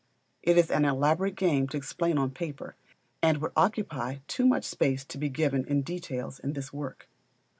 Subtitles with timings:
[0.41, 2.75] It is an elaborate game to explain on paper,
[3.21, 7.07] and would occupy too much space to be given in detail in this work.